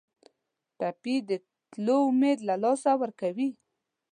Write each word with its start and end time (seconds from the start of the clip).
ټپي 0.77 1.15
د 1.29 1.31
تلو 1.71 1.97
امید 2.09 2.39
له 2.49 2.55
لاسه 2.63 2.91
ورکوي. 3.01 3.49